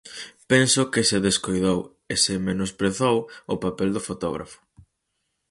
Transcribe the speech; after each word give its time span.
"Penso 0.51 0.81
que 0.93 1.01
se 1.09 1.17
descoidou 1.27 1.79
e 2.13 2.15
se 2.23 2.33
menosprezou 2.47 3.15
o 3.53 3.55
papel 3.63 3.89
do 3.93 4.01
fotógrafo". 4.07 4.59